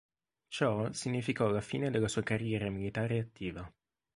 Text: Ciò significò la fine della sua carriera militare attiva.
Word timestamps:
Ciò 0.47 0.91
significò 0.93 1.47
la 1.49 1.61
fine 1.61 1.91
della 1.91 2.07
sua 2.07 2.23
carriera 2.23 2.71
militare 2.71 3.19
attiva. 3.19 3.71